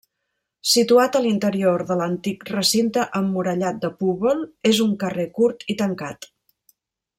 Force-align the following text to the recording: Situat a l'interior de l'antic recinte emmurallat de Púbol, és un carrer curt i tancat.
Situat 0.69 1.17
a 1.17 1.19
l'interior 1.25 1.83
de 1.91 1.97
l'antic 1.99 2.47
recinte 2.53 3.05
emmurallat 3.21 3.79
de 3.85 3.93
Púbol, 4.01 4.43
és 4.73 4.83
un 4.89 4.97
carrer 5.05 5.29
curt 5.39 5.71
i 5.75 5.77
tancat. 5.85 6.31